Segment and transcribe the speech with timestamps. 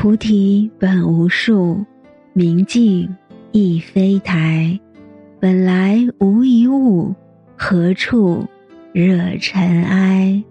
[0.00, 1.84] 菩提本无树，
[2.32, 3.06] 明镜
[3.52, 4.80] 亦非台。
[5.38, 7.14] 本来无一物，
[7.54, 8.42] 何处
[8.94, 10.42] 惹尘埃？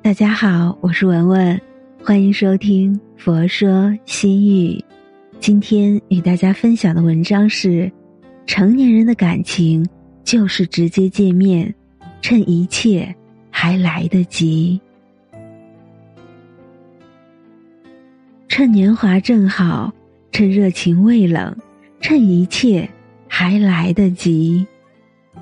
[0.00, 1.60] 大家好，我是文文，
[2.00, 4.74] 欢迎收听《佛说心语》。
[5.40, 7.90] 今天与大家分享的文章是：
[8.46, 9.84] 成年人的感情
[10.22, 11.74] 就是直接见面，
[12.22, 13.12] 趁一切
[13.50, 14.80] 还来得及。
[18.50, 19.92] 趁年华正好，
[20.32, 21.56] 趁热情未冷，
[22.00, 22.86] 趁一切
[23.28, 24.66] 还来得及。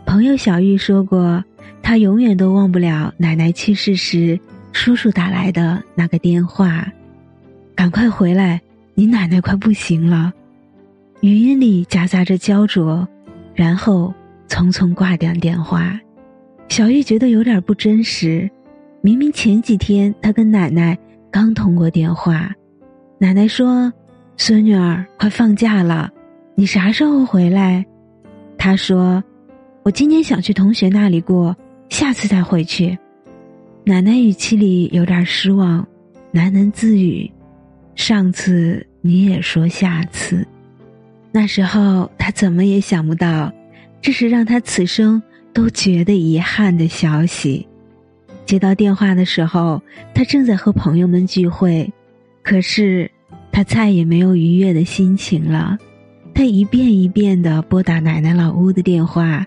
[0.05, 1.43] 朋友小玉说过，
[1.83, 4.39] 她永远都忘不了奶奶去世时
[4.73, 6.87] 叔叔打来的那个电话
[7.75, 8.61] ：“赶快回来，
[8.93, 10.31] 你奶奶快不行了。”
[11.23, 13.09] 语音里夹杂着焦灼，
[13.55, 14.12] 然后
[14.48, 15.98] 匆匆挂掉电话。
[16.69, 18.48] 小玉觉得有点不真实，
[19.01, 20.97] 明明前几天她跟奶奶
[21.31, 22.53] 刚通过电话。
[23.20, 23.92] 奶奶说
[24.38, 26.08] ：“孙女儿，快放假了，
[26.55, 27.84] 你啥时候回来？”
[28.56, 29.22] 她说
[29.83, 31.56] ：“我今年想去同学那里过，
[31.88, 32.97] 下次再回去。”
[33.84, 35.84] 奶奶语气里有点失望，
[36.33, 37.28] 喃喃自语
[37.97, 40.47] ：“上次你也说下次。”
[41.32, 43.53] 那时候他怎么也想不到，
[44.00, 45.20] 这是让他此生
[45.53, 47.66] 都觉得遗憾的消息。
[48.47, 49.82] 接到电话的时候，
[50.14, 51.92] 他正在和朋友们聚会。
[52.48, 53.10] 可是，
[53.52, 55.77] 他再也没有愉悦的心情了。
[56.34, 59.44] 他一遍一遍的拨打奶奶老屋的电话，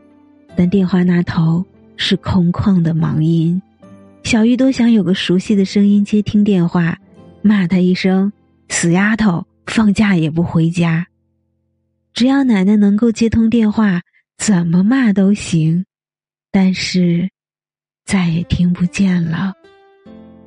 [0.55, 1.65] 但电话那头
[1.97, 3.59] 是空旷的忙音。
[4.21, 6.95] 小玉多想有个熟悉的声音接听电话，
[7.41, 8.31] 骂他一声
[8.69, 11.07] “死丫头”，放假也不回家。
[12.13, 14.03] 只要奶奶能够接通电话，
[14.37, 15.85] 怎么骂都行。
[16.51, 17.27] 但是，
[18.05, 19.55] 再也听不见了。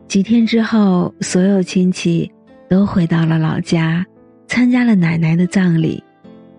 [0.06, 2.30] 几天之后，所有亲戚。
[2.68, 4.04] 都回到了老家，
[4.46, 6.02] 参加了奶奶的葬礼。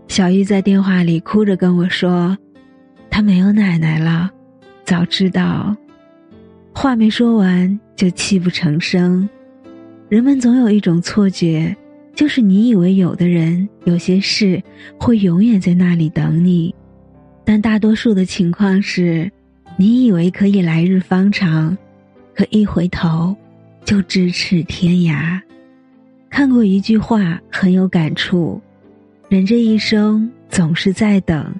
[0.07, 2.37] 小玉在电话里哭着跟我说
[3.09, 4.29] ：“她没有奶奶了，
[4.83, 5.75] 早知道。”
[6.73, 9.27] 话没说完就泣不成声。
[10.09, 11.75] 人们总有一种错觉，
[12.13, 14.61] 就是你以为有的人、有些事
[14.99, 16.73] 会永远在那里等你，
[17.43, 19.31] 但大多数的情况是，
[19.77, 21.75] 你以为可以来日方长，
[22.35, 23.35] 可一回头，
[23.83, 25.41] 就咫尺天涯。
[26.35, 28.61] 看过一句话很有感触，
[29.29, 31.55] 人这一生总是在等，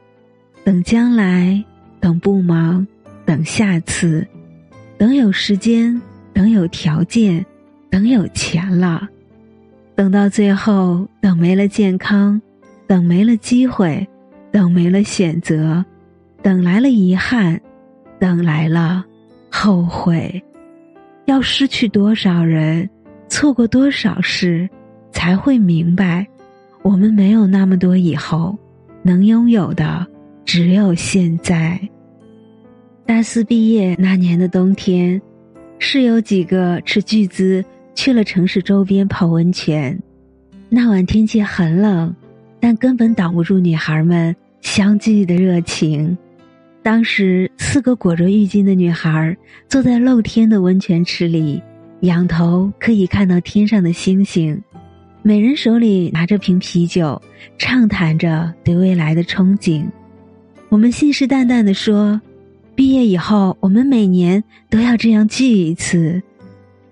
[0.66, 1.63] 等将来，
[2.02, 2.86] 等不忙，
[3.24, 4.28] 等下次，
[4.97, 6.02] 等有时间，
[6.34, 7.44] 等有条件，
[7.90, 9.08] 等有钱了，
[9.96, 12.42] 等到最后，等没了健康，
[12.86, 14.06] 等没了机会，
[14.52, 15.86] 等没了选择，
[16.42, 17.57] 等来了遗憾，
[18.19, 19.06] 等来了
[19.50, 20.44] 后悔，
[21.28, 22.90] 要失去多少人？
[23.35, 24.69] 错过多少事，
[25.12, 26.25] 才会明白，
[26.84, 28.57] 我们没有那么多以后，
[29.03, 30.07] 能拥有的
[30.46, 31.78] 只有现在。
[33.06, 35.22] 大四毕业那年的冬天，
[35.79, 37.62] 室友几个斥巨资
[37.94, 40.01] 去了城市周边泡温泉。
[40.69, 42.16] 那晚天气很冷，
[42.62, 46.18] 但根本挡不住女孩们相聚的热情。
[46.81, 49.35] 当时，四个裹着浴巾的女孩
[49.68, 51.62] 坐在露天的温泉池里。
[52.06, 54.62] 仰头可以看到天上的星星，
[55.24, 57.20] 每人手里拿着瓶啤酒，
[57.58, 59.86] 畅谈着对未来的憧憬。
[60.70, 62.22] 我们信誓旦旦地说
[62.76, 66.22] ：“毕业以后，我们每年都要这样聚一次。”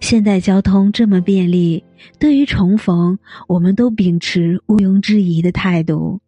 [0.02, 1.84] 现代交通这么便利，
[2.20, 6.20] 对于重逢，我们都秉持毋庸置疑的态度。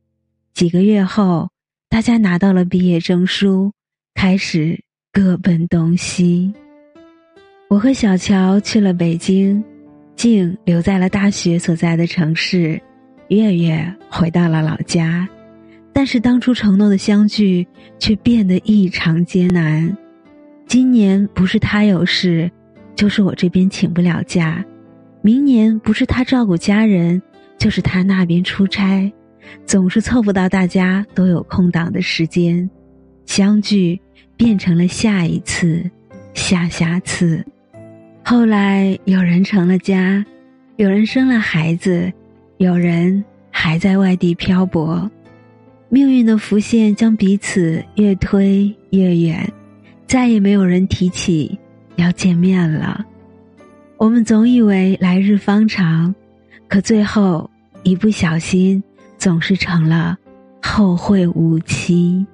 [0.53, 1.49] 几个月后，
[1.89, 3.71] 大家拿到了毕业证书，
[4.13, 4.79] 开始
[5.11, 6.53] 各奔东西。
[7.75, 9.61] 我和小乔去了北京，
[10.15, 12.81] 静留在了大学所在的城市，
[13.27, 15.27] 月月回到了老家。
[15.91, 17.67] 但是当初承诺的相聚
[17.99, 19.93] 却变得异常艰难。
[20.67, 22.49] 今年不是他有事，
[22.95, 24.63] 就是我这边请不了假；
[25.21, 27.21] 明年不是他照顾家人，
[27.57, 29.11] 就是他那边出差，
[29.65, 32.69] 总是凑不到大家都有空档的时间。
[33.25, 33.99] 相聚
[34.37, 35.83] 变成了下一次，
[36.33, 37.45] 下下次。
[38.27, 40.25] 后来，有人成了家，
[40.77, 42.11] 有人生了孩子，
[42.57, 45.07] 有人还在外地漂泊。
[45.89, 49.47] 命运的浮现将彼此越推越远，
[50.07, 51.55] 再也没有人提起
[51.97, 53.05] 要见面了。
[53.97, 56.15] 我们总以为来日方长，
[56.67, 57.47] 可最后
[57.83, 58.83] 一不小心，
[59.19, 60.17] 总是成了
[60.63, 62.25] 后会无期。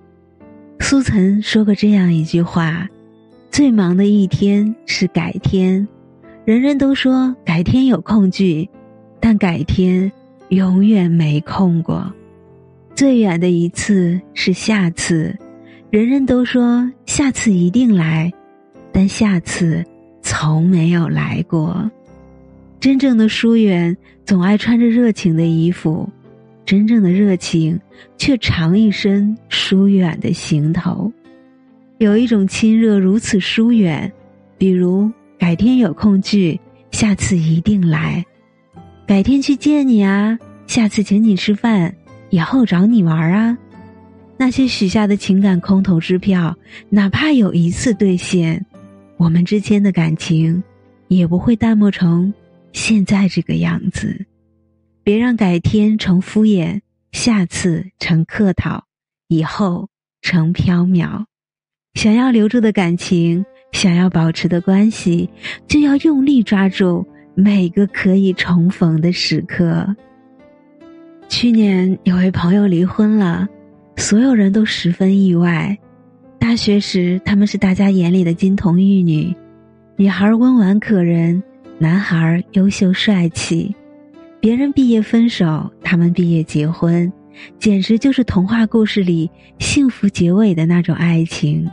[0.79, 2.87] 苏岑说过这样一句话。
[3.51, 5.85] 最忙的一天是改天，
[6.45, 8.67] 人人都说改天有空聚，
[9.19, 10.09] 但改天
[10.47, 12.09] 永远没空过。
[12.95, 15.37] 最远的一次是下次，
[15.89, 18.31] 人人都说下次一定来，
[18.89, 19.83] 但下次
[20.21, 21.91] 从没有来过。
[22.79, 23.95] 真正的疏远
[24.25, 26.09] 总爱穿着热情的衣服，
[26.65, 27.77] 真正的热情
[28.17, 31.11] 却藏一身疏远的行头。
[32.01, 34.11] 有一种亲热如此疏远，
[34.57, 36.59] 比如改天有空聚，
[36.89, 38.23] 下次一定来；
[39.05, 41.95] 改天去见你啊，下次请你吃饭，
[42.31, 43.55] 以后找你玩啊。
[44.35, 46.57] 那些许下的情感空头支票，
[46.89, 48.65] 哪怕有一次兑现，
[49.17, 50.63] 我们之间的感情
[51.07, 52.33] 也不会淡漠成
[52.73, 54.25] 现在这个样子。
[55.03, 56.81] 别让改天成敷衍，
[57.11, 58.85] 下次成客套，
[59.27, 59.87] 以后
[60.23, 61.25] 成缥缈。
[61.93, 65.29] 想要留住的感情，想要保持的关系，
[65.67, 67.05] 就要用力抓住
[67.35, 69.87] 每个可以重逢的时刻。
[71.27, 73.47] 去年有位朋友离婚了，
[73.97, 75.77] 所有人都十分意外。
[76.39, 79.35] 大学时，他们是大家眼里的金童玉女，
[79.95, 81.41] 女孩温婉可人，
[81.77, 83.75] 男孩优秀帅气。
[84.39, 87.11] 别人毕业分手，他们毕业结婚，
[87.59, 89.29] 简直就是童话故事里
[89.59, 91.69] 幸福结尾的那种爱情。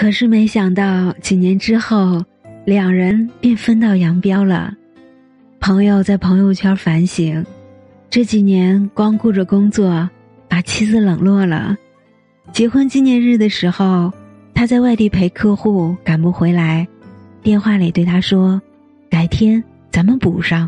[0.00, 2.24] 可是没想到，几年之后，
[2.64, 4.72] 两人便分道扬镳了。
[5.60, 7.44] 朋友在朋友圈反省，
[8.08, 10.08] 这几年光顾着工作，
[10.48, 11.76] 把妻子冷落了。
[12.50, 14.10] 结婚纪念日的时候，
[14.54, 16.88] 他在外地陪客户，赶不回来，
[17.42, 18.58] 电话里对他说
[19.10, 19.62] ：“改天
[19.92, 20.66] 咱们补上。”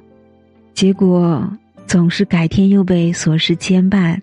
[0.76, 1.50] 结果
[1.86, 4.20] 总是改天又被琐事牵绊。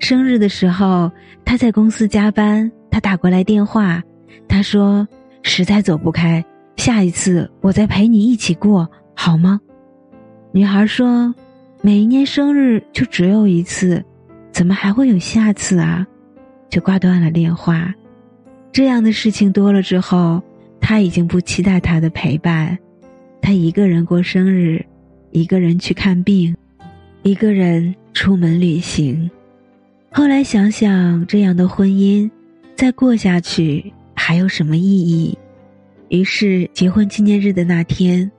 [0.00, 1.08] 生日的时候，
[1.44, 4.02] 他在公司加班，他打过来电话。
[4.48, 5.06] 他说
[5.42, 6.44] ：“实在走不开，
[6.76, 9.60] 下一次我再陪你一起过，好吗？”
[10.52, 11.34] 女孩说
[11.82, 14.04] ：“每一年生日就只有一次，
[14.52, 16.06] 怎么还会有下次啊？”
[16.70, 17.92] 就挂断了电话。
[18.72, 20.42] 这样的事情多了之后，
[20.80, 22.76] 他已经不期待他的陪伴。
[23.40, 24.84] 他一个人过生日，
[25.30, 26.56] 一个人去看病，
[27.22, 29.30] 一个人出门旅行。
[30.10, 32.30] 后来想想，这样的婚姻
[32.74, 33.92] 再过下去。
[34.26, 35.36] 还有什么意义？
[36.08, 38.32] 于是结婚纪念日的那天，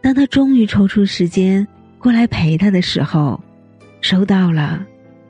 [0.00, 1.66] 当他终于抽出时间
[1.98, 3.42] 过来陪他的时候，
[4.00, 4.86] 收到了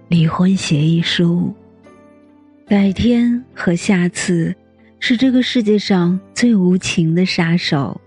[0.08, 1.50] 离婚协议书。
[2.66, 4.54] 改天和下次，
[5.00, 7.98] 是这个世界上最无情的杀手。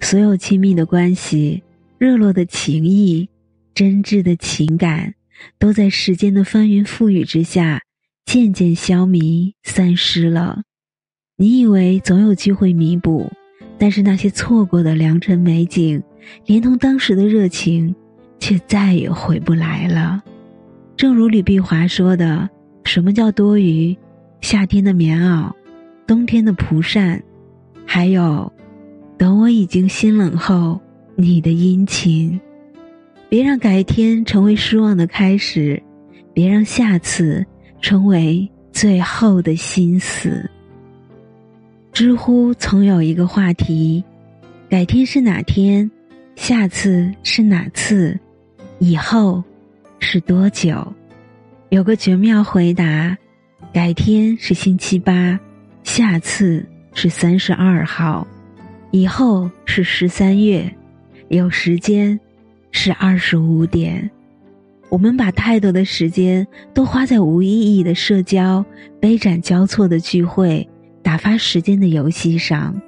[0.00, 1.62] 所有亲密的关系、
[1.96, 3.28] 热络的情谊、
[3.72, 5.14] 真挚的情感，
[5.60, 7.82] 都在时间的翻云覆雨之下，
[8.24, 10.62] 渐渐消弭、散失了。
[11.38, 13.30] 你以为总有机会弥补，
[13.76, 16.02] 但是那些错过的良辰美景，
[16.46, 17.94] 连同当时的热情，
[18.38, 20.24] 却再也回不来了。
[20.96, 22.48] 正如吕碧华说的
[22.84, 23.94] ：“什么叫多余？
[24.40, 25.52] 夏天的棉袄，
[26.06, 27.22] 冬天的蒲扇，
[27.84, 28.50] 还有，
[29.18, 30.80] 等我已经心冷后，
[31.16, 32.40] 你的殷勤。
[33.28, 35.82] 别让改天成为失望的开始，
[36.32, 37.44] 别让下次
[37.82, 40.48] 成为最后的心死。”
[41.96, 44.04] 知乎曾有一个话题
[44.68, 45.90] ：“改天是哪天？
[46.34, 48.20] 下次是哪次？
[48.80, 49.42] 以后
[49.98, 50.92] 是多久？”
[51.72, 53.16] 有个绝妙回答
[53.72, 55.40] ：“改天是星期八，
[55.84, 58.28] 下次是三十二号，
[58.90, 60.70] 以后是十三月，
[61.28, 62.20] 有时间
[62.72, 64.10] 是二十五点。”
[64.90, 68.62] 我们把太多的时间都花在无意义的社交、
[69.00, 70.68] 杯盏交错的聚会。
[71.06, 72.82] 打发时间的游戏上，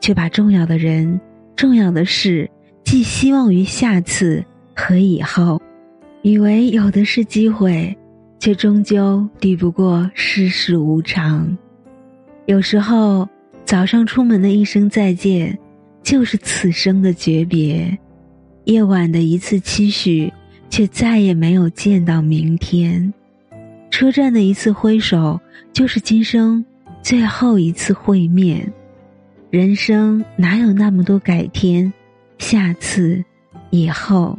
[0.00, 1.20] 却把重要的人、
[1.54, 2.50] 重要的事
[2.82, 4.42] 寄希望于下次
[4.74, 5.60] 和以后，
[6.22, 7.94] 以为有的是机会，
[8.38, 11.58] 却终究抵不过世事无常。
[12.46, 13.28] 有时候，
[13.66, 15.58] 早上出门的一声再见，
[16.02, 17.94] 就是此生的诀别；
[18.64, 20.32] 夜晚的一次期许，
[20.70, 23.12] 却再也没有见到明天；
[23.90, 25.38] 车站的一次挥手，
[25.70, 26.64] 就是今生。
[27.02, 28.72] 最后一次会面，
[29.50, 31.92] 人生哪有那么多改天、
[32.38, 33.24] 下次、
[33.70, 34.38] 以后，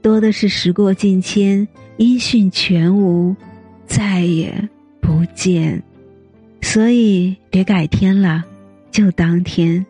[0.00, 1.66] 多的是时过境迁，
[1.96, 3.34] 音讯全无，
[3.86, 4.68] 再也
[5.00, 5.82] 不见。
[6.60, 8.44] 所以，别改天了，
[8.90, 9.84] 就当天；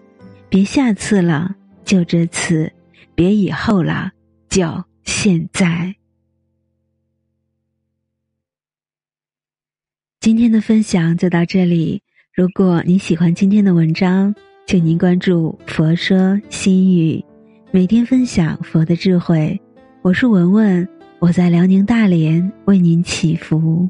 [0.48, 2.70] 别下次了，就这次；
[3.14, 4.12] 别以后了，
[4.48, 5.94] 就现在。
[10.28, 12.02] 今天的分享就到这里。
[12.34, 14.34] 如果你喜欢今天的文章，
[14.66, 17.24] 请您关注“佛说心语”，
[17.72, 19.58] 每天分享佛的智慧。
[20.02, 20.86] 我是文文，
[21.18, 23.88] 我在辽宁大连为您祈福。